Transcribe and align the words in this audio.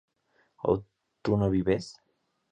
tú 1.23 1.37
no 1.37 1.47
vives 1.51 1.91